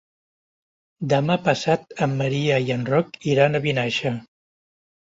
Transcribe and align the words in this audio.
Demà 1.13 1.37
passat 1.49 1.95
en 2.07 2.17
Maria 2.23 2.59
i 2.67 2.75
en 2.79 2.89
Roc 2.95 3.23
iran 3.37 3.55
a 3.55 3.65
Vinaixa. 3.71 4.19